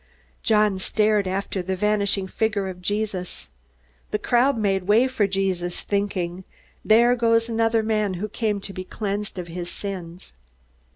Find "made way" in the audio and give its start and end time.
4.57-5.07